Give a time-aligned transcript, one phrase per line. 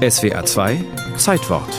[0.00, 0.50] SWR 2
[1.18, 1.74] Zeitwort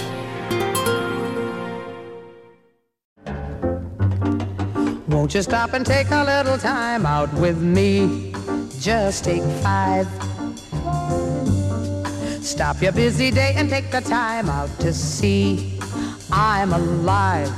[5.08, 8.32] Won't you stop and take a little time out with me?
[8.80, 10.08] Just take five.
[12.44, 15.80] Stop your busy day and take the time out to see
[16.32, 17.52] I'm alive.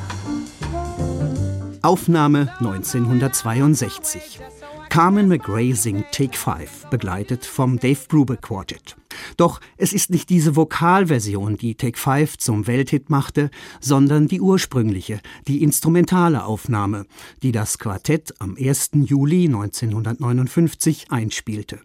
[1.83, 4.62] Aufnahme 1962.
[4.93, 8.95] Carmen McRae singt Take Five, begleitet vom Dave Brubeck Quartet.
[9.37, 13.49] Doch es ist nicht diese Vokalversion, die Take Five zum Welthit machte,
[13.81, 17.07] sondern die ursprüngliche, die instrumentale Aufnahme,
[17.41, 18.91] die das Quartett am 1.
[18.93, 21.79] Juli 1959 einspielte.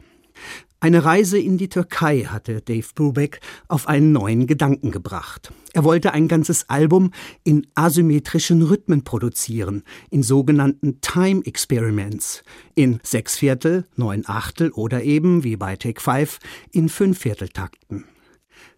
[0.81, 5.53] Eine Reise in die Türkei hatte Dave Brubeck auf einen neuen Gedanken gebracht.
[5.73, 7.11] Er wollte ein ganzes Album
[7.43, 12.45] in asymmetrischen Rhythmen produzieren, in sogenannten Time Experiments,
[12.77, 16.39] in Sechsviertel, Neun Achtel oder eben, wie bei Take Five,
[16.71, 18.05] in Fünfvierteltakten.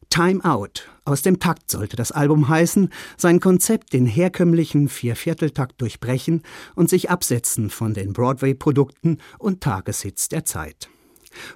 [0.09, 2.89] Time Out, aus dem Takt sollte das Album heißen,
[3.19, 6.43] sein Konzept den herkömmlichen Viervierteltakt durchbrechen
[6.74, 10.89] und sich absetzen von den Broadway-Produkten und Tageshits der Zeit.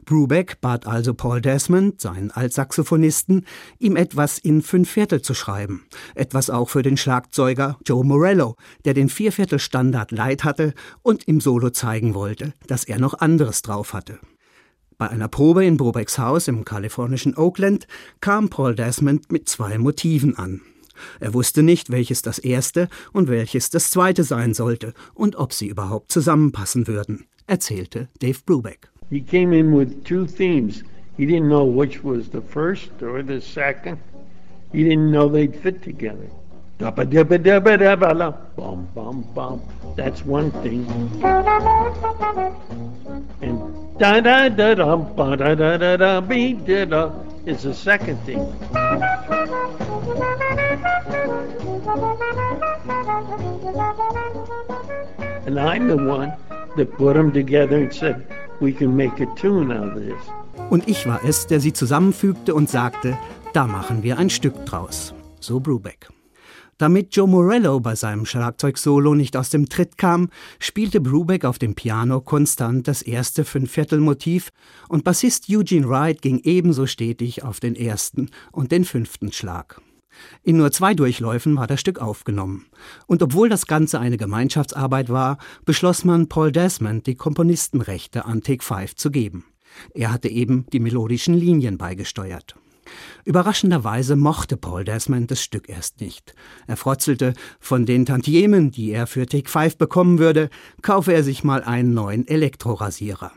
[0.04, 3.44] Brubeck bat also Paul Desmond, seinen Altsaxophonisten,
[3.78, 5.86] ihm etwas in fünf Viertel zu schreiben.
[6.14, 11.70] Etwas auch für den Schlagzeuger Joe Morello, der den Vierviertelstandard leid hatte und im Solo
[11.70, 14.18] zeigen wollte, dass er noch anderes drauf hatte.
[14.96, 17.86] Bei einer Probe in Brubecks Haus im kalifornischen Oakland
[18.20, 20.60] kam Paul Desmond mit zwei Motiven an.
[21.18, 25.66] Er wusste nicht, welches das erste und welches das zweite sein sollte und ob sie
[25.66, 28.90] überhaupt zusammenpassen würden, erzählte Dave Brubeck.
[29.10, 30.82] He came in with two themes.
[31.16, 33.98] He didn't know which was the first or the second.
[34.72, 36.28] He didn't know they'd fit together.
[38.56, 39.62] Bum, bum, bum.
[39.96, 40.84] That's one thing.
[43.40, 47.12] And da da da da ba da da da da be da da
[47.46, 48.40] is the second thing.
[55.46, 56.32] And I'm the one
[56.76, 58.26] that put them together and said,
[58.60, 60.22] we can make a tune out of this.
[60.70, 63.18] Und ich war es, der sie zusammenfügte und sagte,
[63.52, 65.14] da machen wir ein Stück draus.
[65.40, 66.08] So Brubeck.
[66.78, 70.28] Damit Joe Morello bei seinem Schlagzeugsolo nicht aus dem Tritt kam,
[70.58, 74.50] spielte Brubeck auf dem Piano konstant das erste Fünfviertelmotiv
[74.88, 79.80] und Bassist Eugene Wright ging ebenso stetig auf den ersten und den fünften Schlag.
[80.42, 82.66] In nur zwei Durchläufen war das Stück aufgenommen.
[83.06, 88.64] Und obwohl das Ganze eine Gemeinschaftsarbeit war, beschloss man, Paul Desmond die Komponistenrechte an Take
[88.64, 89.44] Five zu geben.
[89.92, 92.54] Er hatte eben die melodischen Linien beigesteuert.
[93.24, 96.34] Überraschenderweise mochte Paul Desmond das Stück erst nicht.
[96.66, 100.50] Er frotzelte, von den Tantiemen, die er für Take Five bekommen würde,
[100.82, 103.32] kaufe er sich mal einen neuen Elektrorasierer.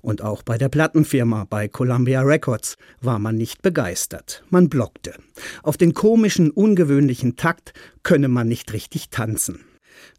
[0.00, 4.44] Und auch bei der Plattenfirma, bei Columbia Records, war man nicht begeistert.
[4.50, 5.14] Man blockte.
[5.62, 7.72] Auf den komischen, ungewöhnlichen Takt
[8.02, 9.60] könne man nicht richtig tanzen.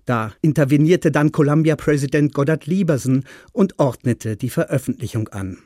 [0.05, 5.57] Da intervenierte dann Columbia-Präsident Goddard Lieberson und ordnete die Veröffentlichung an.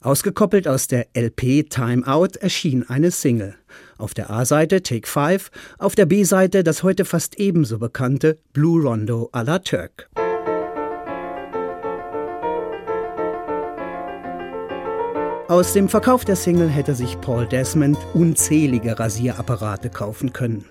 [0.00, 3.54] Ausgekoppelt aus der LP Time Out erschien eine Single.
[3.98, 9.30] Auf der A-Seite Take Five, auf der B-Seite das heute fast ebenso bekannte Blue Rondo
[9.32, 10.08] à la Turk.
[15.50, 20.64] Aus dem Verkauf der Single hätte sich Paul Desmond unzählige Rasierapparate kaufen können.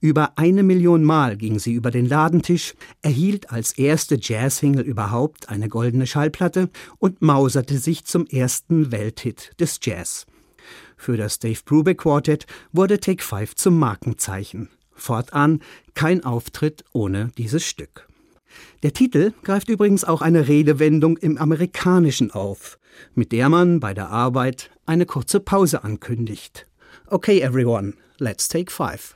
[0.00, 5.68] Über eine Million Mal ging sie über den Ladentisch, erhielt als erste Jazz-Single überhaupt eine
[5.68, 6.68] goldene Schallplatte
[6.98, 10.26] und mauserte sich zum ersten Welthit des Jazz.
[10.96, 14.68] Für das Dave Brubeck Quartet wurde Take Five zum Markenzeichen.
[14.96, 15.60] Fortan
[15.94, 18.08] kein Auftritt ohne dieses Stück.
[18.82, 22.78] Der Titel greift übrigens auch eine Redewendung im Amerikanischen auf,
[23.14, 26.66] mit der man bei der Arbeit eine kurze Pause ankündigt.
[27.06, 29.14] Okay, everyone, let's take five.